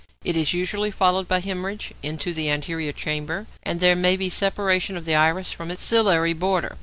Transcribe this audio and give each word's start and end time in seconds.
It 0.23 0.35
is 0.35 0.51
usually 0.51 0.89
followed 0.89 1.27
by 1.27 1.41
hæmorrhage 1.41 1.91
into 2.01 2.33
the 2.33 2.49
anterior 2.49 2.91
chamber, 2.91 3.45
and 3.61 3.79
there 3.79 3.95
may 3.95 4.17
be 4.17 4.29
separation 4.29 4.97
of 4.97 5.05
the 5.05 5.13
iris 5.13 5.51
from 5.51 5.69
its 5.69 5.83
ciliary 5.83 6.33
border. 6.33 6.75